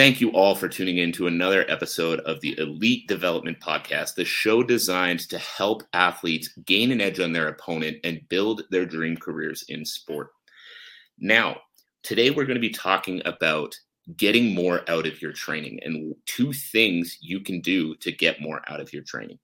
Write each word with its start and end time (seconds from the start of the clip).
Thank 0.00 0.18
you 0.18 0.30
all 0.30 0.54
for 0.54 0.66
tuning 0.66 0.96
in 0.96 1.12
to 1.12 1.26
another 1.26 1.70
episode 1.70 2.20
of 2.20 2.40
the 2.40 2.58
Elite 2.58 3.06
Development 3.06 3.60
Podcast, 3.60 4.14
the 4.14 4.24
show 4.24 4.62
designed 4.62 5.20
to 5.28 5.36
help 5.36 5.82
athletes 5.92 6.48
gain 6.64 6.90
an 6.90 7.02
edge 7.02 7.20
on 7.20 7.34
their 7.34 7.48
opponent 7.48 7.98
and 8.02 8.26
build 8.30 8.62
their 8.70 8.86
dream 8.86 9.14
careers 9.14 9.62
in 9.68 9.84
sport. 9.84 10.30
Now, 11.18 11.58
today 12.02 12.30
we're 12.30 12.46
going 12.46 12.54
to 12.54 12.66
be 12.66 12.70
talking 12.70 13.20
about 13.26 13.74
getting 14.16 14.54
more 14.54 14.88
out 14.88 15.06
of 15.06 15.20
your 15.20 15.34
training 15.34 15.80
and 15.82 16.14
two 16.24 16.54
things 16.54 17.18
you 17.20 17.40
can 17.40 17.60
do 17.60 17.94
to 17.96 18.10
get 18.10 18.40
more 18.40 18.62
out 18.68 18.80
of 18.80 18.94
your 18.94 19.02
training. 19.02 19.38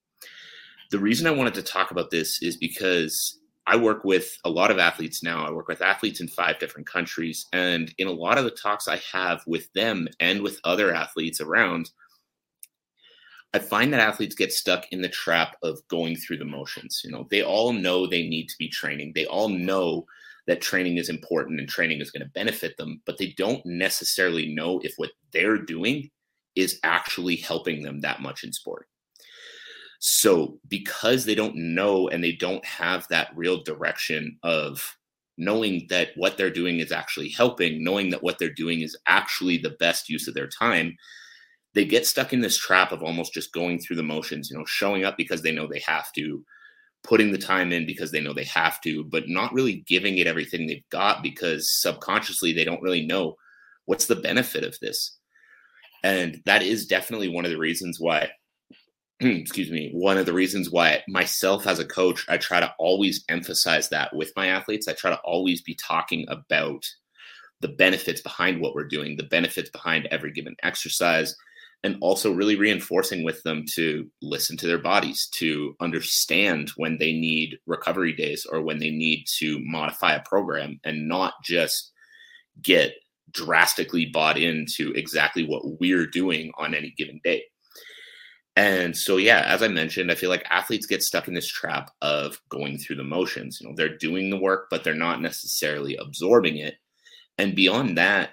The 0.91 0.99
reason 0.99 1.27
I 1.27 1.33
wanted 1.33 1.52
to 1.57 1.63
talk 1.63 1.91
about 1.91 2.11
this 2.11 2.43
is 2.43 2.57
because 2.57 3.41
I 3.66 3.77
work 3.77 4.05
with 4.05 4.38
a 4.45 4.51
lot 4.51 4.70
of 4.70 4.79
athletes 4.79 5.23
now. 5.23 5.45
I 5.45 5.51
work 5.51 5.66
with 5.66 5.83
athletes 5.83 6.20
in 6.20 6.29
five 6.29 6.59
different 6.59 6.87
countries. 6.87 7.47
And 7.52 7.93
in 7.98 8.07
a 8.07 8.12
lot 8.12 8.38
of 8.38 8.45
the 8.45 8.51
talks 8.51 8.87
I 8.87 9.01
have 9.12 9.43
with 9.47 9.73
them 9.73 10.09
and 10.20 10.41
with 10.43 10.61
other 10.62 10.95
athletes 10.95 11.41
around, 11.41 11.91
I 13.52 13.59
find 13.59 13.93
that 13.93 14.01
athletes 14.01 14.34
get 14.34 14.52
stuck 14.52 14.84
in 14.93 15.01
the 15.01 15.09
trap 15.09 15.57
of 15.62 15.80
going 15.88 16.16
through 16.16 16.38
the 16.38 16.45
motions. 16.45 17.01
You 17.05 17.10
know, 17.10 17.27
they 17.30 17.43
all 17.43 17.73
know 17.73 18.07
they 18.07 18.29
need 18.29 18.48
to 18.48 18.59
be 18.59 18.69
training. 18.69 19.12
They 19.15 19.27
all 19.27 19.48
know 19.48 20.07
that 20.46 20.60
training 20.60 20.98
is 20.98 21.09
important 21.09 21.59
and 21.59 21.69
training 21.69 22.01
is 22.01 22.10
going 22.10 22.23
to 22.23 22.32
benefit 22.32 22.76
them, 22.76 23.01
but 23.04 23.19
they 23.19 23.35
don't 23.37 23.65
necessarily 23.66 24.54
know 24.54 24.80
if 24.85 24.95
what 24.96 25.10
they're 25.32 25.59
doing 25.59 26.10
is 26.54 26.79
actually 26.85 27.37
helping 27.37 27.82
them 27.82 28.01
that 28.01 28.21
much 28.21 28.45
in 28.45 28.52
sport. 28.52 28.87
So, 30.09 30.60
because 30.68 31.24
they 31.24 31.35
don't 31.35 31.57
know 31.57 32.07
and 32.07 32.23
they 32.23 32.30
don't 32.30 32.65
have 32.65 33.09
that 33.09 33.32
real 33.35 33.65
direction 33.65 34.38
of 34.45 34.96
knowing 35.37 35.85
that 35.90 36.10
what 36.15 36.37
they're 36.37 36.48
doing 36.48 36.79
is 36.79 36.93
actually 36.93 37.30
helping, 37.30 37.82
knowing 37.82 38.10
that 38.10 38.23
what 38.23 38.38
they're 38.38 38.54
doing 38.54 38.82
is 38.82 38.96
actually 39.09 39.59
the 39.59 39.74
best 39.80 40.09
use 40.09 40.29
of 40.29 40.35
their 40.35 40.46
time, 40.46 40.96
they 41.74 41.85
get 41.85 42.07
stuck 42.07 42.32
in 42.32 42.40
this 42.40 42.57
trap 42.57 42.93
of 42.93 43.02
almost 43.02 43.35
just 43.35 43.52
going 43.52 43.80
through 43.80 43.96
the 43.96 44.02
motions, 44.04 44.48
you 44.48 44.57
know, 44.57 44.65
showing 44.65 45.04
up 45.04 45.16
because 45.16 45.43
they 45.43 45.51
know 45.51 45.66
they 45.66 45.82
have 45.85 46.13
to, 46.13 46.45
putting 47.02 47.32
the 47.32 47.37
time 47.37 47.73
in 47.73 47.85
because 47.85 48.13
they 48.13 48.20
know 48.20 48.32
they 48.32 48.45
have 48.45 48.80
to, 48.82 49.02
but 49.02 49.29
not 49.29 49.52
really 49.52 49.85
giving 49.88 50.18
it 50.18 50.29
everything 50.29 50.68
they've 50.68 50.88
got 50.91 51.20
because 51.20 51.80
subconsciously 51.80 52.52
they 52.52 52.65
don't 52.65 52.80
really 52.80 53.04
know 53.04 53.35
what's 53.87 54.07
the 54.07 54.15
benefit 54.15 54.63
of 54.63 54.79
this. 54.79 55.18
And 56.04 56.41
that 56.45 56.63
is 56.63 56.87
definitely 56.87 57.29
one 57.29 57.45
of 57.45 57.51
the 57.51 57.59
reasons 57.59 57.98
why 57.98 58.30
excuse 59.21 59.71
me, 59.71 59.91
one 59.95 60.19
of 60.19 60.27
the 60.27 60.33
reasons 60.33 60.71
why 60.71 61.03
myself 61.09 61.67
as 61.67 61.79
a 61.79 61.87
coach, 61.87 62.27
I 62.29 62.37
try 62.37 62.61
to 62.61 62.75
always 62.79 63.25
emphasize 63.29 63.89
that 63.89 64.15
with 64.15 64.33
my 64.37 64.49
athletes. 64.49 64.89
I 64.89 64.93
try 64.93 65.11
to 65.11 65.21
always 65.25 65.62
be 65.62 65.75
talking 65.75 66.27
about 66.28 66.84
the 67.61 67.69
benefits 67.69 68.21
behind 68.21 68.61
what 68.61 68.75
we're 68.75 68.89
doing, 68.89 69.17
the 69.17 69.22
benefits 69.22 69.71
behind 69.71 70.06
every 70.11 70.33
given 70.33 70.55
exercise, 70.62 71.34
and 71.83 71.97
also 72.03 72.33
really 72.33 72.56
reinforcing 72.56 73.25
with 73.25 73.43
them 73.43 73.65
to 73.75 74.11
listen 74.21 74.56
to 74.59 74.67
their 74.67 74.78
bodies, 74.78 75.28
to 75.33 75.75
understand 75.81 76.71
when 76.77 76.99
they 76.99 77.12
need 77.12 77.59
recovery 77.67 78.12
days 78.12 78.47
or 78.50 78.61
when 78.61 78.78
they 78.78 78.91
need 78.91 79.25
to 79.39 79.59
modify 79.65 80.15
a 80.15 80.22
program 80.25 80.78
and 80.84 81.09
not 81.09 81.34
just 81.43 81.93
get 82.61 82.93
drastically 83.31 84.06
bought 84.06 84.39
into 84.39 84.93
exactly 84.93 85.47
what 85.47 85.81
we're 85.81 86.06
doing 86.06 86.50
on 86.59 86.75
any 86.75 86.93
given 86.97 87.21
day. 87.25 87.44
And 88.56 88.97
so, 88.97 89.19
yeah, 89.19 89.43
as 89.47 89.62
I 89.62 89.69
mentioned, 89.69 90.11
I 90.11 90.15
feel 90.15 90.31
like 90.31 90.47
athletes 90.49 90.87
get 90.87 91.03
stuck 91.03 91.28
in 91.28 91.34
this 91.34 91.47
trap 91.47 91.91
of 92.00 92.41
going 92.49 92.78
through 92.78 92.97
the 92.97 93.05
motions. 93.05 93.59
You 93.61 93.69
know, 93.69 93.75
they're 93.77 93.99
doing 93.99 94.31
the 94.31 94.39
work, 94.39 94.69
but 94.71 94.83
they're 94.83 94.94
not 94.94 95.21
necessarily 95.21 95.97
absorbing 95.97 96.56
it. 96.56 96.77
And 97.37 97.55
beyond 97.55 97.99
that, 97.99 98.31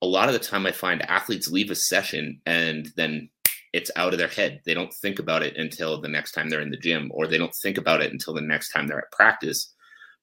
a 0.00 0.06
lot 0.06 0.28
of 0.28 0.32
the 0.32 0.38
time 0.38 0.66
I 0.66 0.72
find 0.72 1.02
athletes 1.02 1.50
leave 1.50 1.70
a 1.70 1.74
session 1.74 2.40
and 2.46 2.90
then 2.96 3.28
it's 3.74 3.90
out 3.96 4.12
of 4.12 4.18
their 4.18 4.28
head. 4.28 4.60
They 4.64 4.72
don't 4.72 4.94
think 4.94 5.18
about 5.18 5.42
it 5.42 5.56
until 5.56 6.00
the 6.00 6.08
next 6.08 6.32
time 6.32 6.48
they're 6.48 6.60
in 6.60 6.70
the 6.70 6.76
gym, 6.76 7.10
or 7.12 7.26
they 7.26 7.38
don't 7.38 7.54
think 7.54 7.76
about 7.76 8.00
it 8.00 8.12
until 8.12 8.32
the 8.32 8.40
next 8.40 8.70
time 8.70 8.86
they're 8.86 8.98
at 8.98 9.12
practice. 9.12 9.74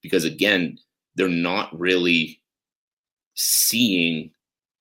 Because 0.02 0.24
again, 0.24 0.78
they're 1.16 1.28
not 1.28 1.78
really 1.78 2.42
seeing 3.36 4.32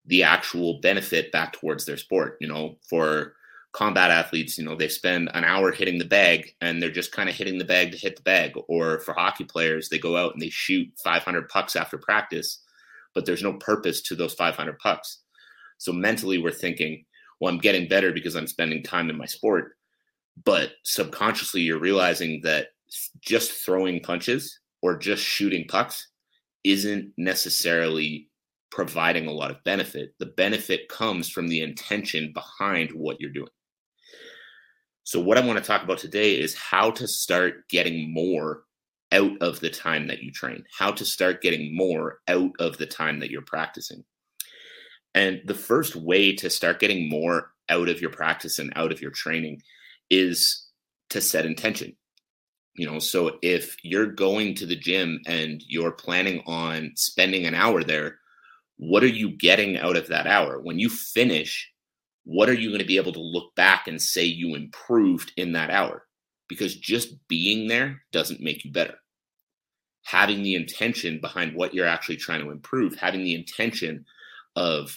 the 0.06 0.22
actual 0.22 0.80
benefit 0.80 1.32
back 1.32 1.52
towards 1.52 1.84
their 1.84 1.96
sport. 1.96 2.36
You 2.40 2.46
know, 2.46 2.78
for 2.88 3.34
combat 3.72 4.10
athletes, 4.10 4.58
you 4.58 4.64
know, 4.64 4.74
they 4.74 4.88
spend 4.88 5.30
an 5.34 5.44
hour 5.44 5.70
hitting 5.70 5.98
the 5.98 6.04
bag 6.04 6.54
and 6.60 6.82
they're 6.82 6.90
just 6.90 7.12
kind 7.12 7.28
of 7.28 7.34
hitting 7.34 7.58
the 7.58 7.64
bag 7.64 7.92
to 7.92 7.98
hit 7.98 8.16
the 8.16 8.22
bag. 8.22 8.52
Or 8.68 9.00
for 9.00 9.14
hockey 9.14 9.44
players, 9.44 9.88
they 9.88 9.98
go 9.98 10.16
out 10.16 10.32
and 10.32 10.42
they 10.42 10.50
shoot 10.50 10.88
500 11.02 11.48
pucks 11.48 11.76
after 11.76 11.98
practice, 11.98 12.62
but 13.14 13.26
there's 13.26 13.42
no 13.42 13.54
purpose 13.54 14.02
to 14.02 14.16
those 14.16 14.34
500 14.34 14.78
pucks. 14.78 15.20
So 15.78 15.92
mentally, 15.92 16.38
we're 16.38 16.50
thinking, 16.50 17.04
well, 17.40 17.52
I'm 17.52 17.60
getting 17.60 17.88
better 17.88 18.12
because 18.12 18.36
I'm 18.36 18.46
spending 18.46 18.82
time 18.82 19.08
in 19.08 19.16
my 19.16 19.26
sport. 19.26 19.72
But 20.44 20.72
subconsciously, 20.84 21.62
you're 21.62 21.78
realizing 21.78 22.40
that 22.42 22.68
just 23.20 23.52
throwing 23.52 24.00
punches 24.00 24.58
or 24.82 24.96
just 24.96 25.22
shooting 25.22 25.66
pucks 25.68 26.08
isn't 26.64 27.12
necessarily 27.16 28.28
providing 28.70 29.26
a 29.26 29.32
lot 29.32 29.50
of 29.50 29.62
benefit. 29.64 30.14
The 30.18 30.26
benefit 30.26 30.88
comes 30.88 31.28
from 31.28 31.48
the 31.48 31.62
intention 31.62 32.32
behind 32.32 32.90
what 32.92 33.20
you're 33.20 33.30
doing. 33.30 33.48
So, 35.10 35.18
what 35.18 35.36
I 35.36 35.44
want 35.44 35.58
to 35.58 35.64
talk 35.64 35.82
about 35.82 35.98
today 35.98 36.38
is 36.38 36.54
how 36.54 36.92
to 36.92 37.08
start 37.08 37.68
getting 37.68 38.14
more 38.14 38.62
out 39.10 39.32
of 39.40 39.58
the 39.58 39.68
time 39.68 40.06
that 40.06 40.22
you 40.22 40.30
train, 40.30 40.62
how 40.78 40.92
to 40.92 41.04
start 41.04 41.42
getting 41.42 41.76
more 41.76 42.20
out 42.28 42.52
of 42.60 42.78
the 42.78 42.86
time 42.86 43.18
that 43.18 43.28
you're 43.28 43.42
practicing. 43.42 44.04
And 45.12 45.40
the 45.46 45.54
first 45.54 45.96
way 45.96 46.36
to 46.36 46.48
start 46.48 46.78
getting 46.78 47.08
more 47.08 47.50
out 47.68 47.88
of 47.88 48.00
your 48.00 48.10
practice 48.10 48.60
and 48.60 48.72
out 48.76 48.92
of 48.92 49.02
your 49.02 49.10
training 49.10 49.62
is 50.10 50.68
to 51.08 51.20
set 51.20 51.44
intention. 51.44 51.96
You 52.76 52.86
know, 52.86 53.00
so 53.00 53.36
if 53.42 53.78
you're 53.82 54.12
going 54.12 54.54
to 54.54 54.66
the 54.66 54.76
gym 54.76 55.22
and 55.26 55.60
you're 55.66 55.90
planning 55.90 56.40
on 56.46 56.92
spending 56.94 57.46
an 57.46 57.56
hour 57.56 57.82
there, 57.82 58.20
what 58.76 59.02
are 59.02 59.08
you 59.08 59.36
getting 59.36 59.76
out 59.76 59.96
of 59.96 60.06
that 60.06 60.28
hour? 60.28 60.60
When 60.60 60.78
you 60.78 60.88
finish, 60.88 61.68
what 62.30 62.48
are 62.48 62.54
you 62.54 62.68
going 62.68 62.78
to 62.78 62.86
be 62.86 62.96
able 62.96 63.12
to 63.12 63.20
look 63.20 63.52
back 63.56 63.88
and 63.88 64.00
say 64.00 64.22
you 64.22 64.54
improved 64.54 65.32
in 65.36 65.50
that 65.50 65.68
hour? 65.68 66.06
Because 66.48 66.76
just 66.76 67.26
being 67.26 67.66
there 67.66 68.02
doesn't 68.12 68.40
make 68.40 68.64
you 68.64 68.70
better. 68.70 68.94
Having 70.04 70.44
the 70.44 70.54
intention 70.54 71.18
behind 71.20 71.56
what 71.56 71.74
you're 71.74 71.88
actually 71.88 72.18
trying 72.18 72.44
to 72.44 72.52
improve, 72.52 72.94
having 72.94 73.24
the 73.24 73.34
intention 73.34 74.04
of, 74.54 74.96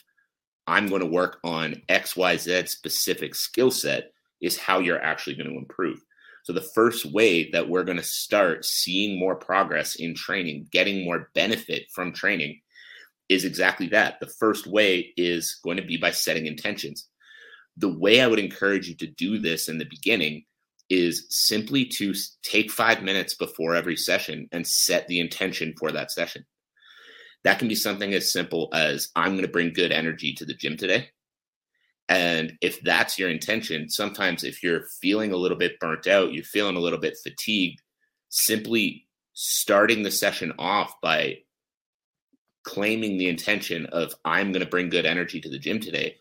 I'm 0.67 0.85
going 0.85 1.01
to 1.01 1.07
work 1.07 1.39
on 1.43 1.81
XYZ 1.89 2.69
specific 2.69 3.33
skill 3.33 3.71
set 3.71 4.11
is 4.39 4.59
how 4.59 4.77
you're 4.77 5.01
actually 5.01 5.33
going 5.33 5.49
to 5.49 5.57
improve. 5.57 6.03
So, 6.43 6.53
the 6.53 6.61
first 6.61 7.03
way 7.03 7.49
that 7.49 7.67
we're 7.67 7.83
going 7.83 7.97
to 7.97 8.03
start 8.03 8.63
seeing 8.63 9.17
more 9.17 9.35
progress 9.35 9.95
in 9.95 10.13
training, 10.13 10.67
getting 10.71 11.03
more 11.03 11.31
benefit 11.33 11.87
from 11.95 12.13
training, 12.13 12.61
is 13.27 13.43
exactly 13.43 13.87
that. 13.87 14.19
The 14.19 14.27
first 14.27 14.67
way 14.67 15.13
is 15.17 15.59
going 15.63 15.77
to 15.77 15.83
be 15.83 15.97
by 15.97 16.11
setting 16.11 16.45
intentions 16.45 17.07
the 17.77 17.89
way 17.89 18.21
I 18.21 18.27
would 18.27 18.39
encourage 18.39 18.87
you 18.87 18.95
to 18.97 19.07
do 19.07 19.39
this 19.39 19.67
in 19.67 19.77
the 19.77 19.85
beginning 19.85 20.43
is 20.89 21.25
simply 21.29 21.85
to 21.85 22.13
take 22.43 22.71
five 22.71 23.01
minutes 23.01 23.33
before 23.33 23.75
every 23.75 23.95
session 23.95 24.47
and 24.51 24.67
set 24.67 25.07
the 25.07 25.19
intention 25.19 25.73
for 25.77 25.91
that 25.91 26.11
session. 26.11 26.45
That 27.43 27.59
can 27.59 27.67
be 27.67 27.75
something 27.75 28.13
as 28.13 28.31
simple 28.31 28.69
as 28.73 29.09
I'm 29.15 29.31
going 29.31 29.45
to 29.45 29.51
bring 29.51 29.73
good 29.73 29.91
energy 29.91 30.33
to 30.33 30.45
the 30.45 30.53
gym 30.53 30.77
today. 30.77 31.09
And 32.09 32.53
if 32.61 32.81
that's 32.81 33.17
your 33.17 33.29
intention, 33.29 33.89
sometimes 33.89 34.43
if 34.43 34.61
you're 34.61 34.85
feeling 35.01 35.31
a 35.31 35.37
little 35.37 35.57
bit 35.57 35.79
burnt 35.79 36.05
out, 36.05 36.33
you're 36.33 36.43
feeling 36.43 36.75
a 36.75 36.81
little 36.81 36.99
bit 36.99 37.17
fatigued, 37.23 37.81
simply 38.29 39.07
starting 39.33 40.03
the 40.03 40.11
session 40.11 40.53
off 40.59 40.93
by 41.01 41.37
claiming 42.63 43.17
the 43.17 43.29
intention 43.29 43.87
of 43.87 44.13
I'm 44.23 44.51
going 44.51 44.63
to 44.63 44.69
bring 44.69 44.89
good 44.89 45.05
energy 45.05 45.41
to 45.41 45.49
the 45.49 45.59
gym 45.59 45.79
today 45.79 46.17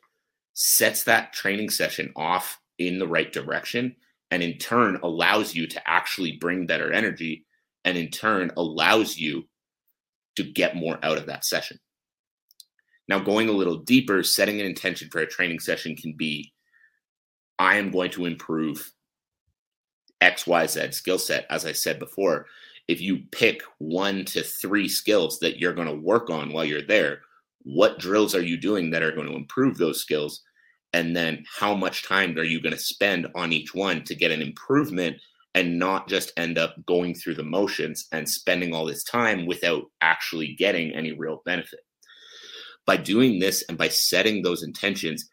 sets 0.55 1.05
that 1.05 1.33
training 1.33 1.71
session 1.71 2.13
off 2.17 2.59
in 2.79 2.99
the 2.99 3.07
right 3.07 3.33
direction 3.33 3.97
and 4.31 4.43
in 4.43 4.59
turn 4.59 4.99
allows 5.03 5.55
you 5.55 5.67
to 5.67 5.89
actually 5.89 6.39
bring 6.39 6.67
better 6.67 6.93
energy 6.93 7.45
and 7.85 7.97
in 7.97 8.11
turn 8.11 8.51
allows 8.57 9.17
you 9.17 9.49
to 10.37 10.43
get 10.43 10.77
more 10.77 10.99
out 11.03 11.19
of 11.19 11.27
that 11.27 11.45
session. 11.45 11.79
Now, 13.09 13.19
going 13.19 13.49
a 13.49 13.53
little 13.53 13.79
deeper, 13.79 14.23
setting 14.23 14.61
an 14.61 14.67
intention 14.67 15.09
for 15.11 15.21
a 15.21 15.27
training 15.27 15.61
session 15.61 15.97
can 15.97 16.15
be 16.17 16.53
I 17.59 17.77
am 17.77 17.91
going 17.91 18.11
to 18.13 18.25
improve 18.25 18.93
XYZ 20.23 20.95
skill 20.95 21.19
set. 21.19 21.47
As 21.51 21.67
I 21.67 21.73
said 21.73 21.99
before, 21.99 22.47
if 22.89 23.01
you 23.01 23.25
pick 23.31 23.63
one 23.79 24.25
to 24.27 24.43
three 24.43 24.89
skills 24.89 25.39
that 25.41 25.59
you're 25.59 25.75
going 25.75 25.89
to 25.89 25.95
work 25.95 26.31
on 26.31 26.53
while 26.53 26.65
you're 26.65 26.83
there, 26.83 27.21
what 27.64 27.99
drills 27.99 28.35
are 28.35 28.43
you 28.43 28.56
doing 28.56 28.91
that 28.91 29.03
are 29.03 29.12
going 29.12 29.29
to 29.29 29.37
improve 29.37 29.79
those 29.79 30.00
skills? 30.00 30.43
And 30.93 31.17
then 31.17 31.44
how 31.59 31.75
much 31.75 32.06
time 32.06 32.37
are 32.38 32.44
you 32.44 32.61
going 32.61 32.75
to 32.75 32.79
spend 32.79 33.26
on 33.35 33.53
each 33.53 33.75
one 33.75 34.05
to 34.05 34.14
get 34.14 34.31
an 34.31 34.43
improvement 34.43 35.17
and 35.55 35.79
not 35.79 36.09
just 36.09 36.32
end 36.37 36.59
up 36.59 36.75
going 36.87 37.14
through 37.14 37.35
the 37.35 37.43
motions 37.43 38.09
and 38.12 38.29
spending 38.29 38.75
all 38.75 38.85
this 38.85 39.05
time 39.05 39.47
without 39.47 39.85
actually 40.00 40.55
getting 40.59 40.93
any 40.93 41.12
real 41.12 41.43
benefit? 41.44 41.81
By 42.87 42.97
doing 42.97 43.38
this 43.38 43.62
and 43.69 43.79
by 43.79 43.88
setting 43.88 44.43
those 44.43 44.62
intentions, 44.62 45.29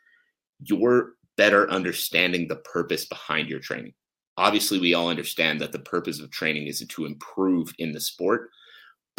you're 0.61 1.13
better 1.35 1.69
understanding 1.69 2.47
the 2.47 2.57
purpose 2.57 3.05
behind 3.05 3.49
your 3.49 3.59
training 3.59 3.93
obviously 4.39 4.79
we 4.79 4.93
all 4.93 5.09
understand 5.09 5.59
that 5.59 5.73
the 5.73 5.79
purpose 5.79 6.21
of 6.21 6.31
training 6.31 6.65
is 6.67 6.83
to 6.87 7.05
improve 7.05 7.73
in 7.77 7.91
the 7.91 7.99
sport 7.99 8.49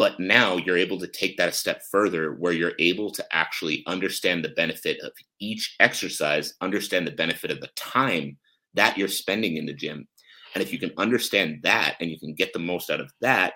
but 0.01 0.19
now 0.19 0.57
you're 0.57 0.79
able 0.79 0.97
to 0.97 1.05
take 1.05 1.37
that 1.37 1.49
a 1.49 1.51
step 1.51 1.83
further 1.91 2.33
where 2.33 2.53
you're 2.53 2.73
able 2.79 3.11
to 3.11 3.23
actually 3.29 3.83
understand 3.85 4.43
the 4.43 4.49
benefit 4.49 4.99
of 5.01 5.11
each 5.39 5.75
exercise 5.79 6.55
understand 6.59 7.05
the 7.05 7.11
benefit 7.11 7.51
of 7.51 7.61
the 7.61 7.69
time 7.75 8.35
that 8.73 8.97
you're 8.97 9.07
spending 9.07 9.57
in 9.57 9.67
the 9.67 9.75
gym. 9.75 10.07
And 10.55 10.63
if 10.63 10.73
you 10.73 10.79
can 10.79 10.91
understand 10.97 11.59
that 11.61 11.97
and 11.99 12.09
you 12.09 12.17
can 12.17 12.33
get 12.33 12.51
the 12.51 12.57
most 12.57 12.89
out 12.89 12.99
of 12.99 13.11
that 13.21 13.53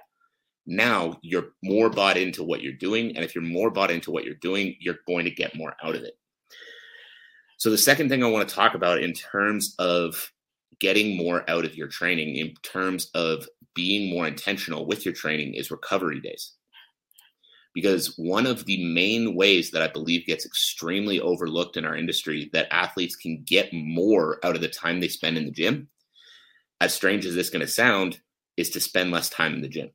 now 0.68 1.18
you're 1.24 1.54
more 1.64 1.90
bought 1.90 2.16
into 2.16 2.44
what 2.44 2.62
you're 2.62 2.74
doing. 2.74 3.16
And 3.16 3.26
if 3.26 3.34
you're 3.34 3.44
more 3.44 3.72
bought 3.72 3.90
into 3.90 4.12
what 4.12 4.24
you're 4.24 4.36
doing 4.36 4.76
you're 4.80 5.00
going 5.08 5.26
to 5.26 5.32
get 5.32 5.56
more 5.56 5.74
out 5.84 5.96
of 5.96 6.04
it. 6.04 6.14
So 7.58 7.72
the 7.72 7.78
second 7.80 8.10
thing 8.10 8.24
i 8.24 8.30
want 8.30 8.48
to 8.48 8.54
talk 8.54 8.76
about 8.76 9.02
in 9.02 9.14
terms 9.14 9.74
of 9.80 10.32
getting 10.80 11.18
more 11.18 11.50
out 11.50 11.66
of 11.66 11.75
your 11.75 11.88
training 11.88 12.36
in 12.36 12.54
terms 12.63 13.10
of 13.13 13.48
being 13.74 14.10
more 14.10 14.27
intentional 14.27 14.86
with 14.86 15.06
your 15.06 15.13
training 15.13 15.54
is 15.54 15.69
recovery 15.69 16.19
days. 16.19 16.54
Because 17.74 18.16
one 18.18 18.45
of 18.45 18.66
the 18.66 18.83
main 18.86 19.36
ways 19.36 19.72
that 19.72 19.81
I 19.81 19.89
believe 19.89 20.25
gets 20.25 20.45
extremely 20.45 21.19
overlooked 21.19 21.75
in 21.75 21.86
our 21.86 21.98
industry 21.98 22.50
that 22.54 22.74
athletes 22.74 23.18
can 23.18 23.44
get 23.45 23.74
more 23.74 24.39
out 24.44 24.56
of 24.56 24.62
the 24.62 24.69
time 24.69 25.00
they 25.00 25.10
spend 25.10 25.38
in 25.38 25.45
the 25.45 25.51
gym, 25.51 25.89
as 26.80 26.94
strange 26.94 27.25
as 27.25 27.36
this 27.36 27.48
is 27.48 27.51
going 27.51 27.66
to 27.66 27.72
sound, 27.72 28.22
is 28.56 28.69
to 28.72 28.80
spend 28.80 29.12
less 29.12 29.30
time 29.30 29.54
in 29.54 29.62
the 29.62 29.68
gym. 29.68 29.89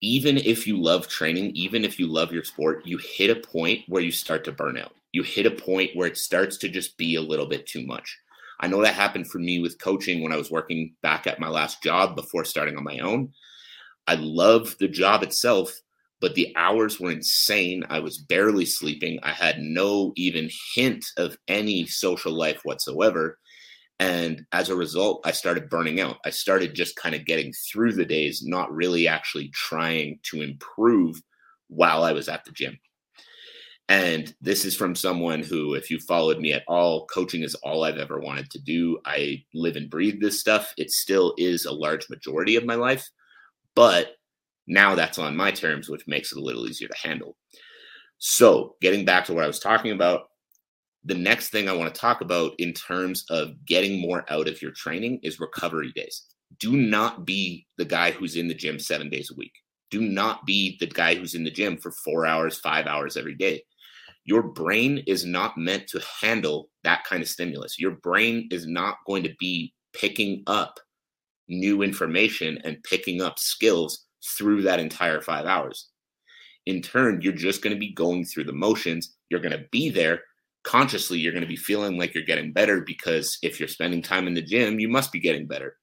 Even 0.00 0.38
if 0.38 0.68
you 0.68 0.80
love 0.80 1.08
training, 1.08 1.50
even 1.56 1.84
if 1.84 1.98
you 1.98 2.06
love 2.06 2.32
your 2.32 2.44
sport, 2.44 2.86
you 2.86 2.98
hit 2.98 3.30
a 3.30 3.40
point 3.40 3.80
where 3.88 4.02
you 4.02 4.12
start 4.12 4.44
to 4.44 4.52
burn 4.52 4.78
out. 4.78 4.94
You 5.10 5.24
hit 5.24 5.46
a 5.46 5.50
point 5.50 5.96
where 5.96 6.06
it 6.06 6.16
starts 6.16 6.56
to 6.58 6.68
just 6.68 6.96
be 6.96 7.16
a 7.16 7.20
little 7.20 7.46
bit 7.46 7.66
too 7.66 7.84
much 7.84 8.16
I 8.60 8.66
know 8.66 8.82
that 8.82 8.94
happened 8.94 9.30
for 9.30 9.38
me 9.38 9.60
with 9.60 9.80
coaching 9.80 10.22
when 10.22 10.32
I 10.32 10.36
was 10.36 10.50
working 10.50 10.94
back 11.02 11.26
at 11.26 11.40
my 11.40 11.48
last 11.48 11.82
job 11.82 12.16
before 12.16 12.44
starting 12.44 12.76
on 12.76 12.84
my 12.84 12.98
own. 12.98 13.32
I 14.06 14.14
love 14.14 14.76
the 14.78 14.88
job 14.88 15.22
itself, 15.22 15.72
but 16.20 16.34
the 16.34 16.52
hours 16.56 16.98
were 16.98 17.10
insane. 17.10 17.84
I 17.88 18.00
was 18.00 18.18
barely 18.18 18.64
sleeping. 18.64 19.20
I 19.22 19.32
had 19.32 19.60
no 19.60 20.12
even 20.16 20.50
hint 20.74 21.04
of 21.16 21.36
any 21.46 21.86
social 21.86 22.32
life 22.32 22.60
whatsoever. 22.64 23.38
And 24.00 24.46
as 24.52 24.70
a 24.70 24.76
result, 24.76 25.22
I 25.24 25.32
started 25.32 25.68
burning 25.68 26.00
out. 26.00 26.18
I 26.24 26.30
started 26.30 26.74
just 26.74 26.96
kind 26.96 27.14
of 27.14 27.26
getting 27.26 27.52
through 27.52 27.92
the 27.92 28.04
days, 28.04 28.42
not 28.44 28.72
really 28.72 29.08
actually 29.08 29.50
trying 29.50 30.20
to 30.24 30.42
improve 30.42 31.20
while 31.68 32.02
I 32.02 32.12
was 32.12 32.28
at 32.28 32.44
the 32.44 32.52
gym. 32.52 32.78
And 33.88 34.34
this 34.42 34.66
is 34.66 34.76
from 34.76 34.94
someone 34.94 35.42
who, 35.42 35.74
if 35.74 35.90
you 35.90 35.98
followed 35.98 36.38
me 36.38 36.52
at 36.52 36.64
all, 36.68 37.06
coaching 37.06 37.42
is 37.42 37.54
all 37.56 37.84
I've 37.84 37.96
ever 37.96 38.20
wanted 38.20 38.50
to 38.50 38.58
do. 38.58 38.98
I 39.06 39.42
live 39.54 39.76
and 39.76 39.88
breathe 39.88 40.20
this 40.20 40.38
stuff. 40.38 40.74
It 40.76 40.90
still 40.90 41.34
is 41.38 41.64
a 41.64 41.72
large 41.72 42.08
majority 42.10 42.56
of 42.56 42.66
my 42.66 42.74
life, 42.74 43.08
but 43.74 44.16
now 44.66 44.94
that's 44.94 45.18
on 45.18 45.36
my 45.36 45.50
terms, 45.50 45.88
which 45.88 46.06
makes 46.06 46.32
it 46.32 46.38
a 46.38 46.42
little 46.42 46.68
easier 46.68 46.88
to 46.88 47.08
handle. 47.08 47.36
So, 48.18 48.76
getting 48.82 49.06
back 49.06 49.24
to 49.26 49.32
what 49.32 49.44
I 49.44 49.46
was 49.46 49.60
talking 49.60 49.92
about, 49.92 50.28
the 51.04 51.14
next 51.14 51.48
thing 51.48 51.66
I 51.66 51.72
want 51.72 51.94
to 51.94 51.98
talk 51.98 52.20
about 52.20 52.52
in 52.58 52.74
terms 52.74 53.24
of 53.30 53.64
getting 53.64 54.02
more 54.02 54.26
out 54.28 54.48
of 54.48 54.60
your 54.60 54.72
training 54.72 55.20
is 55.22 55.40
recovery 55.40 55.92
days. 55.94 56.26
Do 56.58 56.76
not 56.76 57.24
be 57.24 57.66
the 57.78 57.86
guy 57.86 58.10
who's 58.10 58.36
in 58.36 58.48
the 58.48 58.54
gym 58.54 58.78
seven 58.78 59.08
days 59.08 59.30
a 59.30 59.36
week. 59.36 59.54
Do 59.90 60.02
not 60.02 60.44
be 60.44 60.76
the 60.78 60.86
guy 60.88 61.14
who's 61.14 61.34
in 61.34 61.44
the 61.44 61.50
gym 61.50 61.78
for 61.78 61.92
four 61.92 62.26
hours, 62.26 62.58
five 62.58 62.86
hours 62.86 63.16
every 63.16 63.34
day 63.34 63.62
your 64.28 64.42
brain 64.42 65.02
is 65.06 65.24
not 65.24 65.56
meant 65.56 65.86
to 65.86 66.02
handle 66.20 66.68
that 66.84 67.02
kind 67.04 67.22
of 67.22 67.28
stimulus. 67.28 67.78
Your 67.78 67.92
brain 67.92 68.46
is 68.50 68.66
not 68.66 68.98
going 69.06 69.22
to 69.22 69.34
be 69.40 69.72
picking 69.94 70.42
up 70.46 70.78
new 71.48 71.80
information 71.80 72.58
and 72.62 72.84
picking 72.84 73.22
up 73.22 73.38
skills 73.38 74.04
through 74.36 74.60
that 74.62 74.80
entire 74.80 75.22
five 75.22 75.46
hours. 75.46 75.88
In 76.66 76.82
turn, 76.82 77.22
you're 77.22 77.32
just 77.32 77.62
going 77.62 77.74
to 77.74 77.80
be 77.80 77.94
going 77.94 78.26
through 78.26 78.44
the 78.44 78.52
motions. 78.52 79.16
You're 79.30 79.40
going 79.40 79.58
to 79.58 79.64
be 79.72 79.88
there 79.88 80.20
consciously. 80.62 81.18
You're 81.18 81.32
going 81.32 81.40
to 81.40 81.48
be 81.48 81.56
feeling 81.56 81.98
like 81.98 82.14
you're 82.14 82.22
getting 82.22 82.52
better 82.52 82.82
because 82.82 83.38
if 83.42 83.58
you're 83.58 83.66
spending 83.66 84.02
time 84.02 84.26
in 84.26 84.34
the 84.34 84.42
gym, 84.42 84.78
you 84.78 84.90
must 84.90 85.10
be 85.10 85.20
getting 85.20 85.46
better. 85.46 85.76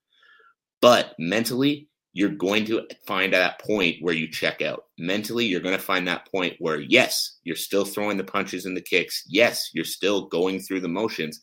But 0.84 1.16
mentally, 1.18 1.90
you're 2.16 2.30
going 2.30 2.64
to 2.64 2.88
find 3.06 3.34
that 3.34 3.60
point 3.60 3.98
where 4.00 4.14
you 4.14 4.26
check 4.26 4.62
out. 4.62 4.86
Mentally, 4.98 5.46
you're 5.46 5.60
going 5.60 5.76
to 5.76 5.84
find 5.84 6.08
that 6.08 6.32
point 6.32 6.56
where, 6.60 6.80
yes, 6.80 7.40
you're 7.44 7.58
still 7.58 7.84
throwing 7.84 8.16
the 8.16 8.24
punches 8.24 8.66
and 8.66 8.76
the 8.76 8.82
kicks. 8.82 9.22
Yes, 9.28 9.70
you're 9.74 9.84
still 9.84 10.28
going 10.28 10.62
through 10.62 10.80
the 10.80 10.88
motions, 10.88 11.42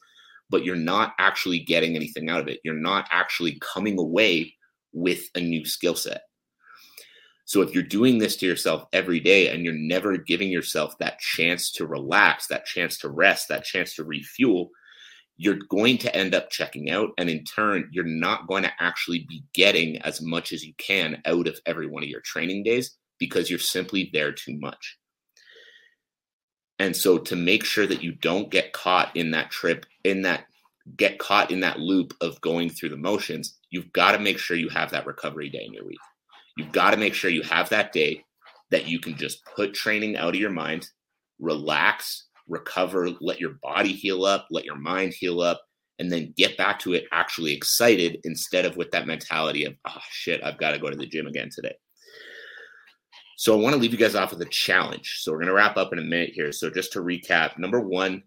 but 0.48 0.64
you're 0.64 0.74
not 0.74 1.12
actually 1.18 1.58
getting 1.58 1.94
anything 1.94 2.30
out 2.30 2.40
of 2.40 2.48
it. 2.48 2.58
You're 2.64 2.72
not 2.72 3.06
actually 3.10 3.58
coming 3.60 3.98
away 3.98 4.54
with 4.94 5.28
a 5.34 5.40
new 5.40 5.66
skill 5.66 5.94
set. 5.94 6.22
So 7.44 7.60
if 7.60 7.74
you're 7.74 7.82
doing 7.82 8.16
this 8.16 8.36
to 8.36 8.46
yourself 8.46 8.86
every 8.94 9.20
day 9.20 9.48
and 9.48 9.66
you're 9.66 9.74
never 9.74 10.16
giving 10.16 10.48
yourself 10.48 10.96
that 11.00 11.18
chance 11.18 11.70
to 11.72 11.86
relax, 11.86 12.46
that 12.46 12.64
chance 12.64 12.96
to 13.00 13.10
rest, 13.10 13.48
that 13.48 13.64
chance 13.64 13.94
to 13.96 14.04
refuel, 14.04 14.70
you're 15.42 15.58
going 15.68 15.98
to 15.98 16.14
end 16.14 16.36
up 16.36 16.50
checking 16.50 16.88
out. 16.88 17.10
And 17.18 17.28
in 17.28 17.42
turn, 17.42 17.88
you're 17.90 18.04
not 18.04 18.46
going 18.46 18.62
to 18.62 18.70
actually 18.78 19.26
be 19.28 19.42
getting 19.52 20.00
as 20.02 20.22
much 20.22 20.52
as 20.52 20.64
you 20.64 20.72
can 20.78 21.20
out 21.24 21.48
of 21.48 21.58
every 21.66 21.88
one 21.88 22.04
of 22.04 22.08
your 22.08 22.20
training 22.20 22.62
days 22.62 22.96
because 23.18 23.50
you're 23.50 23.58
simply 23.58 24.08
there 24.12 24.30
too 24.30 24.56
much. 24.60 24.98
And 26.78 26.94
so 26.94 27.18
to 27.18 27.34
make 27.34 27.64
sure 27.64 27.88
that 27.88 28.04
you 28.04 28.12
don't 28.12 28.52
get 28.52 28.72
caught 28.72 29.16
in 29.16 29.32
that 29.32 29.50
trip, 29.50 29.84
in 30.04 30.22
that 30.22 30.44
get 30.96 31.18
caught 31.18 31.50
in 31.50 31.58
that 31.60 31.80
loop 31.80 32.14
of 32.20 32.40
going 32.40 32.70
through 32.70 32.90
the 32.90 32.96
motions, 32.96 33.58
you've 33.70 33.92
got 33.92 34.12
to 34.12 34.20
make 34.20 34.38
sure 34.38 34.56
you 34.56 34.68
have 34.68 34.92
that 34.92 35.06
recovery 35.06 35.50
day 35.50 35.64
in 35.66 35.72
your 35.72 35.84
week. 35.84 35.98
You've 36.56 36.70
got 36.70 36.92
to 36.92 36.96
make 36.96 37.14
sure 37.14 37.30
you 37.30 37.42
have 37.42 37.68
that 37.70 37.92
day 37.92 38.24
that 38.70 38.86
you 38.86 39.00
can 39.00 39.16
just 39.16 39.44
put 39.56 39.74
training 39.74 40.16
out 40.16 40.34
of 40.34 40.40
your 40.40 40.50
mind, 40.50 40.88
relax, 41.40 42.28
recover, 42.52 43.08
let 43.20 43.40
your 43.40 43.54
body 43.62 43.92
heal 43.92 44.24
up, 44.24 44.46
let 44.50 44.64
your 44.64 44.76
mind 44.76 45.14
heal 45.18 45.40
up, 45.40 45.60
and 45.98 46.12
then 46.12 46.34
get 46.36 46.56
back 46.56 46.78
to 46.80 46.92
it 46.94 47.04
actually 47.12 47.52
excited 47.52 48.20
instead 48.24 48.64
of 48.64 48.76
with 48.76 48.90
that 48.92 49.06
mentality 49.06 49.64
of, 49.64 49.74
oh 49.86 50.00
shit, 50.10 50.42
I've 50.44 50.58
got 50.58 50.72
to 50.72 50.78
go 50.78 50.90
to 50.90 50.96
the 50.96 51.06
gym 51.06 51.26
again 51.26 51.48
today. 51.50 51.74
So 53.36 53.58
I 53.58 53.60
want 53.60 53.74
to 53.74 53.80
leave 53.80 53.92
you 53.92 53.98
guys 53.98 54.14
off 54.14 54.30
with 54.30 54.42
a 54.42 54.50
challenge. 54.50 55.18
So 55.20 55.32
we're 55.32 55.38
going 55.38 55.48
to 55.48 55.54
wrap 55.54 55.76
up 55.76 55.92
in 55.92 55.98
a 55.98 56.02
minute 56.02 56.30
here. 56.32 56.52
So 56.52 56.70
just 56.70 56.92
to 56.92 57.00
recap, 57.00 57.58
number 57.58 57.80
one, 57.80 58.22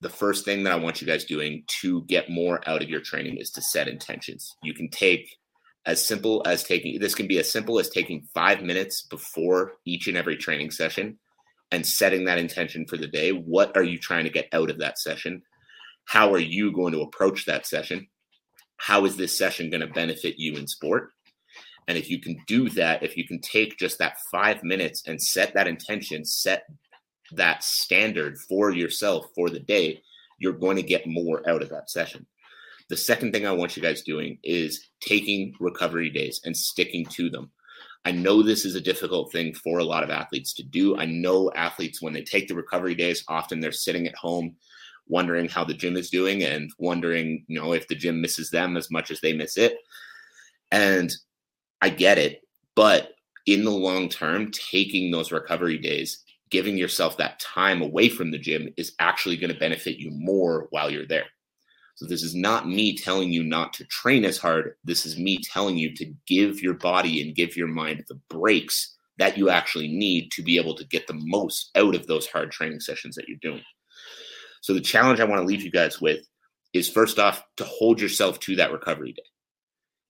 the 0.00 0.10
first 0.10 0.44
thing 0.44 0.62
that 0.64 0.72
I 0.72 0.76
want 0.76 1.00
you 1.00 1.06
guys 1.06 1.24
doing 1.24 1.64
to 1.80 2.02
get 2.04 2.30
more 2.30 2.60
out 2.68 2.82
of 2.82 2.88
your 2.88 3.00
training 3.00 3.36
is 3.36 3.50
to 3.52 3.62
set 3.62 3.88
intentions. 3.88 4.54
You 4.62 4.74
can 4.74 4.88
take 4.88 5.36
as 5.86 6.04
simple 6.04 6.42
as 6.46 6.62
taking 6.62 7.00
this 7.00 7.14
can 7.14 7.26
be 7.26 7.38
as 7.38 7.50
simple 7.50 7.78
as 7.78 7.88
taking 7.88 8.28
five 8.34 8.62
minutes 8.62 9.02
before 9.02 9.72
each 9.86 10.08
and 10.08 10.16
every 10.16 10.36
training 10.36 10.70
session 10.70 11.18
and 11.72 11.86
setting 11.86 12.24
that 12.24 12.38
intention 12.38 12.86
for 12.86 12.96
the 12.96 13.06
day. 13.06 13.30
What 13.30 13.76
are 13.76 13.84
you 13.84 13.98
trying 13.98 14.24
to 14.24 14.30
get 14.30 14.48
out 14.52 14.70
of 14.70 14.78
that 14.78 14.98
session? 14.98 15.42
How 16.04 16.32
are 16.32 16.40
you 16.40 16.72
going 16.72 16.92
to 16.92 17.02
approach 17.02 17.46
that 17.46 17.66
session? 17.66 18.08
How 18.76 19.04
is 19.04 19.16
this 19.16 19.36
session 19.36 19.70
going 19.70 19.82
to 19.82 19.86
benefit 19.86 20.38
you 20.38 20.56
in 20.56 20.66
sport? 20.66 21.10
And 21.86 21.98
if 21.98 22.10
you 22.10 22.20
can 22.20 22.38
do 22.46 22.68
that, 22.70 23.02
if 23.02 23.16
you 23.16 23.26
can 23.26 23.40
take 23.40 23.78
just 23.78 23.98
that 23.98 24.18
five 24.30 24.62
minutes 24.62 25.02
and 25.06 25.20
set 25.20 25.54
that 25.54 25.66
intention, 25.66 26.24
set 26.24 26.64
that 27.32 27.62
standard 27.62 28.38
for 28.38 28.70
yourself 28.70 29.26
for 29.34 29.50
the 29.50 29.60
day, 29.60 30.02
you're 30.38 30.52
going 30.52 30.76
to 30.76 30.82
get 30.82 31.06
more 31.06 31.48
out 31.48 31.62
of 31.62 31.68
that 31.70 31.90
session. 31.90 32.26
The 32.88 32.96
second 32.96 33.32
thing 33.32 33.46
I 33.46 33.52
want 33.52 33.76
you 33.76 33.82
guys 33.82 34.02
doing 34.02 34.38
is 34.42 34.88
taking 35.00 35.54
recovery 35.60 36.10
days 36.10 36.40
and 36.44 36.56
sticking 36.56 37.06
to 37.06 37.30
them. 37.30 37.50
I 38.04 38.12
know 38.12 38.42
this 38.42 38.64
is 38.64 38.74
a 38.74 38.80
difficult 38.80 39.30
thing 39.30 39.54
for 39.54 39.78
a 39.78 39.84
lot 39.84 40.02
of 40.02 40.10
athletes 40.10 40.54
to 40.54 40.62
do. 40.62 40.96
I 40.96 41.04
know 41.04 41.50
athletes, 41.54 42.00
when 42.00 42.12
they 42.12 42.22
take 42.22 42.48
the 42.48 42.54
recovery 42.54 42.94
days, 42.94 43.24
often 43.28 43.60
they're 43.60 43.72
sitting 43.72 44.06
at 44.06 44.14
home 44.14 44.56
wondering 45.06 45.48
how 45.48 45.64
the 45.64 45.74
gym 45.74 45.96
is 45.96 46.08
doing 46.08 46.42
and 46.42 46.70
wondering, 46.78 47.44
you 47.48 47.60
know, 47.60 47.72
if 47.72 47.88
the 47.88 47.94
gym 47.94 48.20
misses 48.20 48.50
them 48.50 48.76
as 48.76 48.90
much 48.90 49.10
as 49.10 49.20
they 49.20 49.32
miss 49.32 49.58
it. 49.58 49.76
And 50.70 51.12
I 51.82 51.90
get 51.90 52.16
it. 52.16 52.42
But 52.76 53.10
in 53.46 53.64
the 53.64 53.70
long 53.70 54.08
term, 54.08 54.50
taking 54.52 55.10
those 55.10 55.32
recovery 55.32 55.78
days, 55.78 56.24
giving 56.50 56.78
yourself 56.78 57.16
that 57.16 57.40
time 57.40 57.82
away 57.82 58.08
from 58.08 58.30
the 58.30 58.38
gym 58.38 58.72
is 58.76 58.94
actually 58.98 59.36
going 59.36 59.52
to 59.52 59.58
benefit 59.58 59.98
you 59.98 60.10
more 60.12 60.68
while 60.70 60.90
you're 60.90 61.06
there. 61.06 61.26
So 62.00 62.06
this 62.06 62.22
is 62.22 62.34
not 62.34 62.66
me 62.66 62.96
telling 62.96 63.30
you 63.30 63.44
not 63.44 63.74
to 63.74 63.84
train 63.84 64.24
as 64.24 64.38
hard. 64.38 64.74
This 64.84 65.04
is 65.04 65.18
me 65.18 65.36
telling 65.36 65.76
you 65.76 65.94
to 65.96 66.14
give 66.26 66.62
your 66.62 66.72
body 66.72 67.20
and 67.20 67.36
give 67.36 67.58
your 67.58 67.68
mind 67.68 68.02
the 68.08 68.18
breaks 68.30 68.96
that 69.18 69.36
you 69.36 69.50
actually 69.50 69.88
need 69.88 70.30
to 70.30 70.42
be 70.42 70.56
able 70.56 70.74
to 70.76 70.86
get 70.86 71.06
the 71.06 71.20
most 71.26 71.70
out 71.76 71.94
of 71.94 72.06
those 72.06 72.26
hard 72.26 72.52
training 72.52 72.80
sessions 72.80 73.16
that 73.16 73.28
you're 73.28 73.36
doing. 73.42 73.62
So 74.62 74.72
the 74.72 74.80
challenge 74.80 75.20
I 75.20 75.24
want 75.24 75.42
to 75.42 75.46
leave 75.46 75.60
you 75.60 75.70
guys 75.70 76.00
with 76.00 76.26
is 76.72 76.88
first 76.88 77.18
off 77.18 77.44
to 77.58 77.64
hold 77.64 78.00
yourself 78.00 78.40
to 78.40 78.56
that 78.56 78.72
recovery 78.72 79.12
day. 79.12 79.22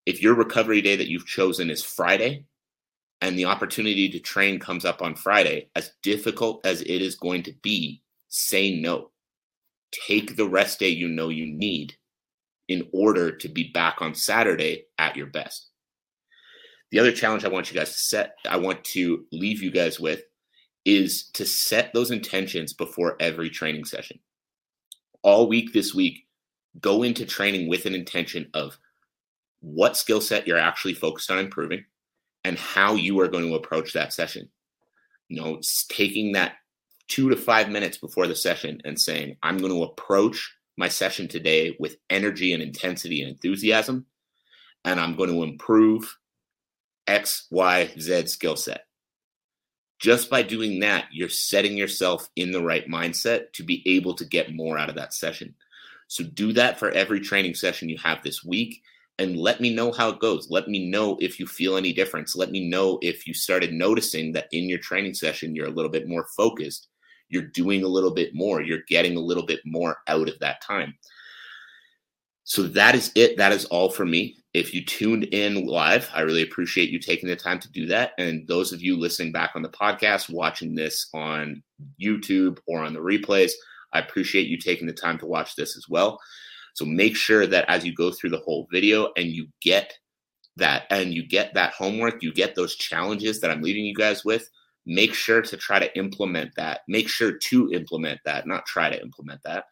If 0.06 0.22
your 0.22 0.36
recovery 0.36 0.82
day 0.82 0.94
that 0.94 1.10
you've 1.10 1.26
chosen 1.26 1.70
is 1.70 1.82
Friday 1.82 2.44
and 3.20 3.36
the 3.36 3.46
opportunity 3.46 4.08
to 4.10 4.20
train 4.20 4.60
comes 4.60 4.84
up 4.84 5.02
on 5.02 5.16
Friday, 5.16 5.70
as 5.74 5.90
difficult 6.04 6.64
as 6.64 6.82
it 6.82 7.02
is 7.02 7.16
going 7.16 7.42
to 7.42 7.52
be, 7.62 8.00
say 8.28 8.80
no 8.80 9.10
take 9.92 10.36
the 10.36 10.48
rest 10.48 10.78
day 10.78 10.88
you 10.88 11.08
know 11.08 11.28
you 11.28 11.46
need 11.46 11.94
in 12.68 12.88
order 12.92 13.36
to 13.36 13.48
be 13.48 13.70
back 13.72 14.00
on 14.00 14.14
Saturday 14.14 14.84
at 14.98 15.16
your 15.16 15.26
best. 15.26 15.70
The 16.90 16.98
other 16.98 17.12
challenge 17.12 17.44
I 17.44 17.48
want 17.48 17.70
you 17.70 17.78
guys 17.78 17.92
to 17.92 17.98
set, 17.98 18.34
I 18.48 18.56
want 18.56 18.84
to 18.84 19.24
leave 19.32 19.62
you 19.62 19.70
guys 19.70 19.98
with, 20.00 20.22
is 20.84 21.30
to 21.34 21.44
set 21.44 21.92
those 21.92 22.10
intentions 22.10 22.72
before 22.72 23.16
every 23.20 23.50
training 23.50 23.84
session. 23.84 24.18
All 25.22 25.48
week 25.48 25.72
this 25.72 25.94
week, 25.94 26.26
go 26.80 27.02
into 27.02 27.26
training 27.26 27.68
with 27.68 27.86
an 27.86 27.94
intention 27.94 28.48
of 28.54 28.78
what 29.60 29.96
skill 29.96 30.20
set 30.20 30.46
you're 30.46 30.58
actually 30.58 30.94
focused 30.94 31.30
on 31.30 31.38
improving 31.38 31.84
and 32.44 32.58
how 32.58 32.94
you 32.94 33.20
are 33.20 33.28
going 33.28 33.48
to 33.48 33.54
approach 33.54 33.92
that 33.92 34.12
session. 34.12 34.48
You 35.28 35.40
know, 35.40 35.60
taking 35.88 36.32
that 36.32 36.54
two 37.10 37.28
to 37.28 37.36
five 37.36 37.68
minutes 37.68 37.98
before 37.98 38.26
the 38.26 38.36
session 38.36 38.80
and 38.84 38.98
saying, 38.98 39.36
I'm 39.42 39.58
going 39.58 39.72
to 39.72 39.82
approach 39.82 40.56
my 40.78 40.88
session 40.88 41.28
today 41.28 41.76
with 41.78 41.96
energy 42.08 42.54
and 42.54 42.62
intensity 42.62 43.20
and 43.20 43.30
enthusiasm, 43.30 44.06
and 44.84 44.98
I'm 44.98 45.16
going 45.16 45.28
to 45.30 45.42
improve 45.42 46.16
X, 47.06 47.48
Y, 47.50 47.90
Z 47.98 48.28
skill 48.28 48.56
set. 48.56 48.86
Just 49.98 50.30
by 50.30 50.42
doing 50.42 50.80
that, 50.80 51.06
you're 51.12 51.28
setting 51.28 51.76
yourself 51.76 52.30
in 52.36 52.52
the 52.52 52.62
right 52.62 52.88
mindset 52.88 53.52
to 53.54 53.64
be 53.64 53.82
able 53.84 54.14
to 54.14 54.24
get 54.24 54.54
more 54.54 54.78
out 54.78 54.88
of 54.88 54.94
that 54.94 55.12
session. 55.12 55.54
So 56.06 56.24
do 56.24 56.52
that 56.54 56.78
for 56.78 56.90
every 56.90 57.20
training 57.20 57.54
session 57.54 57.88
you 57.88 57.98
have 57.98 58.22
this 58.22 58.42
week 58.42 58.80
and 59.18 59.36
let 59.36 59.60
me 59.60 59.74
know 59.74 59.92
how 59.92 60.08
it 60.08 60.18
goes. 60.18 60.48
Let 60.48 60.68
me 60.68 60.88
know 60.88 61.18
if 61.20 61.38
you 61.38 61.46
feel 61.46 61.76
any 61.76 61.92
difference. 61.92 62.34
Let 62.34 62.50
me 62.50 62.68
know 62.68 62.98
if 63.02 63.26
you 63.26 63.34
started 63.34 63.72
noticing 63.72 64.32
that 64.32 64.48
in 64.52 64.68
your 64.68 64.78
training 64.78 65.12
session 65.12 65.54
you're 65.54 65.66
a 65.66 65.72
little 65.72 65.90
bit 65.90 66.08
more 66.08 66.26
focused 66.34 66.88
you're 67.30 67.42
doing 67.42 67.82
a 67.82 67.88
little 67.88 68.12
bit 68.12 68.34
more, 68.34 68.60
you're 68.60 68.82
getting 68.88 69.16
a 69.16 69.20
little 69.20 69.46
bit 69.46 69.60
more 69.64 69.98
out 70.06 70.28
of 70.28 70.38
that 70.40 70.60
time. 70.62 70.94
So 72.44 72.62
that 72.64 72.94
is 72.94 73.12
it. 73.14 73.36
That 73.36 73.52
is 73.52 73.64
all 73.66 73.90
for 73.90 74.04
me. 74.04 74.36
If 74.52 74.74
you 74.74 74.84
tuned 74.84 75.24
in 75.24 75.66
live, 75.66 76.10
I 76.12 76.22
really 76.22 76.42
appreciate 76.42 76.90
you 76.90 76.98
taking 76.98 77.28
the 77.28 77.36
time 77.36 77.60
to 77.60 77.70
do 77.70 77.86
that. 77.86 78.12
And 78.18 78.46
those 78.48 78.72
of 78.72 78.82
you 78.82 78.98
listening 78.98 79.30
back 79.30 79.52
on 79.54 79.62
the 79.62 79.68
podcast, 79.68 80.28
watching 80.28 80.74
this 80.74 81.08
on 81.14 81.62
YouTube 82.02 82.58
or 82.66 82.82
on 82.82 82.92
the 82.92 83.00
replays, 83.00 83.52
I 83.92 84.00
appreciate 84.00 84.48
you 84.48 84.58
taking 84.58 84.88
the 84.88 84.92
time 84.92 85.18
to 85.18 85.26
watch 85.26 85.54
this 85.54 85.76
as 85.76 85.86
well. 85.88 86.18
So 86.74 86.84
make 86.84 87.14
sure 87.14 87.46
that 87.46 87.68
as 87.68 87.84
you 87.84 87.94
go 87.94 88.10
through 88.10 88.30
the 88.30 88.38
whole 88.38 88.66
video 88.72 89.12
and 89.16 89.28
you 89.28 89.46
get 89.62 89.92
that 90.56 90.84
and 90.90 91.14
you 91.14 91.26
get 91.26 91.54
that 91.54 91.74
homework, 91.74 92.22
you 92.22 92.32
get 92.32 92.54
those 92.54 92.74
challenges 92.74 93.40
that 93.40 93.50
I'm 93.50 93.62
leaving 93.62 93.84
you 93.84 93.94
guys 93.94 94.24
with, 94.24 94.48
make 94.90 95.14
sure 95.14 95.40
to 95.40 95.56
try 95.56 95.78
to 95.78 95.96
implement 95.96 96.52
that. 96.56 96.80
Make 96.88 97.08
sure 97.08 97.38
to 97.38 97.70
implement 97.72 98.18
that, 98.24 98.48
not 98.48 98.66
try 98.66 98.90
to 98.90 99.00
implement 99.00 99.40
that. 99.44 99.66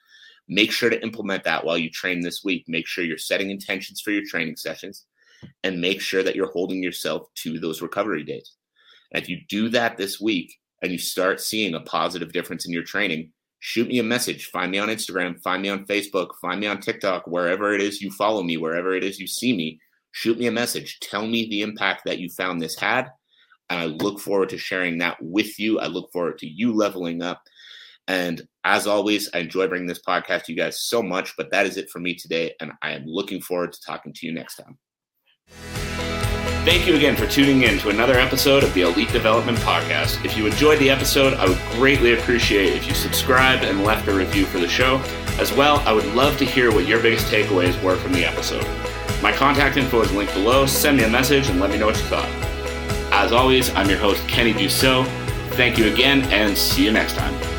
Make 0.47 0.71
sure 0.71 0.91
to 0.91 1.03
implement 1.03 1.43
that 1.43 1.65
while 1.65 1.77
you 1.77 1.91
train 1.91 2.21
this 2.21 2.45
week. 2.45 2.65
Make 2.69 2.87
sure 2.87 3.05
you're 3.05 3.19
setting 3.19 3.51
intentions 3.51 4.01
for 4.01 4.13
your 4.13 4.23
training 4.25 4.55
sessions 4.55 5.07
and 5.65 5.81
make 5.81 6.01
sure 6.01 6.23
that 6.23 6.37
you're 6.37 6.53
holding 6.53 6.85
yourself 6.85 7.27
to 7.43 7.59
those 7.59 7.83
recovery 7.83 8.23
days. 8.23 8.53
And 9.13 9.21
if 9.21 9.29
you 9.29 9.41
do 9.49 9.69
that 9.71 9.97
this 9.97 10.21
week 10.21 10.55
and 10.83 10.93
you 10.93 10.99
start 10.99 11.41
seeing 11.41 11.75
a 11.75 11.81
positive 11.81 12.33
difference 12.33 12.65
in 12.65 12.73
your 12.73 12.85
training, 12.85 13.33
shoot 13.59 13.89
me 13.89 13.99
a 13.99 14.05
message. 14.05 14.47
Find 14.47 14.71
me 14.71 14.79
on 14.79 14.89
Instagram, 14.89 15.43
find 15.43 15.63
me 15.63 15.69
on 15.69 15.85
Facebook, 15.87 16.29
find 16.41 16.61
me 16.61 16.69
on 16.69 16.81
TikTok, 16.81 17.27
wherever 17.27 17.75
it 17.75 17.81
is 17.81 18.01
you 18.01 18.13
follow 18.13 18.45
me, 18.45 18.57
wherever 18.57 18.95
it 18.95 19.03
is 19.03 19.19
you 19.19 19.27
see 19.27 19.53
me. 19.53 19.81
Shoot 20.13 20.39
me 20.39 20.47
a 20.47 20.53
message. 20.53 21.01
Tell 21.01 21.27
me 21.27 21.49
the 21.49 21.63
impact 21.63 22.03
that 22.05 22.21
you 22.21 22.29
found 22.31 22.63
this 22.63 22.79
had 22.79 23.11
and 23.71 23.81
I 23.81 23.87
look 23.87 24.21
forward 24.21 24.49
to 24.51 24.59
sharing 24.59 24.99
that 24.99 25.17
with 25.21 25.59
you. 25.59 25.79
I 25.79 25.87
look 25.87 26.11
forward 26.13 26.39
to 26.39 26.47
you 26.47 26.73
leveling 26.73 27.23
up. 27.23 27.43
And 28.07 28.47
as 28.65 28.87
always, 28.87 29.29
I 29.35 29.39
enjoy 29.39 29.69
bringing 29.69 29.87
this 29.87 30.01
podcast 30.01 30.45
to 30.45 30.53
you 30.53 30.59
guys 30.59 30.81
so 30.81 31.03
much, 31.03 31.37
but 31.37 31.51
that 31.51 31.67
is 31.67 31.77
it 31.77 31.91
for 31.91 31.99
me 31.99 32.15
today. 32.15 32.55
And 32.61 32.73
I 32.83 32.93
am 32.93 33.05
looking 33.07 33.43
forward 33.43 33.73
to 33.75 33.81
talking 33.83 34.13
to 34.15 34.27
you 34.27 34.33
next 34.33 34.57
time. 34.57 34.79
Thank 36.65 36.87
you 36.87 36.97
again 36.97 37.17
for 37.17 37.27
tuning 37.27 37.63
in 37.63 37.79
to 37.79 37.89
another 37.89 38.15
episode 38.15 38.63
of 38.63 38.75
the 38.75 38.83
Elite 38.83 39.11
Development 39.11 39.57
Podcast. 39.59 40.23
If 40.25 40.37
you 40.37 40.47
enjoyed 40.47 40.79
the 40.79 40.91
episode, 40.91 41.33
I 41.35 41.49
would 41.49 41.59
greatly 41.73 42.13
appreciate 42.13 42.75
if 42.75 42.87
you 42.87 42.95
subscribed 42.95 43.65
and 43.65 43.85
left 43.85 44.09
a 44.09 44.13
review 44.13 44.45
for 44.45 44.59
the 44.59 44.69
show. 44.69 44.97
As 45.39 45.53
well, 45.53 45.79
I 45.87 45.93
would 45.93 46.07
love 46.15 46.37
to 46.39 46.45
hear 46.45 46.71
what 46.71 46.87
your 46.87 47.01
biggest 47.01 47.33
takeaways 47.33 47.81
were 47.83 47.97
from 47.97 48.13
the 48.13 48.25
episode. 48.25 48.67
My 49.23 49.33
contact 49.33 49.77
info 49.77 50.03
is 50.03 50.13
linked 50.13 50.35
below. 50.35 50.67
Send 50.67 50.99
me 50.99 51.05
a 51.05 51.09
message 51.09 51.49
and 51.49 51.59
let 51.59 51.71
me 51.71 51.79
know 51.79 51.87
what 51.87 51.97
you 51.97 52.05
thought. 52.05 52.48
As 53.19 53.33
always, 53.33 53.75
I'm 53.75 53.91
your 53.91 53.99
host, 53.99 54.27
Kenny 54.29 54.55
Dussault. 54.55 55.05
Thank 55.55 55.77
you 55.77 55.93
again, 55.93 56.23
and 56.31 56.57
see 56.57 56.85
you 56.85 56.93
next 56.93 57.17
time. 57.17 57.58